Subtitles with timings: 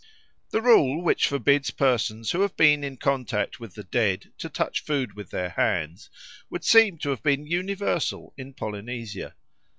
[0.49, 4.79] The rule which forbids persons who have been in contact with the dead to touch
[4.83, 6.09] food with their hands
[6.49, 9.35] would seem to have been universal in Polynesia.